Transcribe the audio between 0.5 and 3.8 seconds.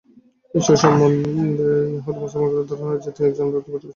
ঈশ্বর সম্বন্ধে য়াহুদী ও মুসলমানগণের ধারণা যে, তিনি একজন আদালতের বড়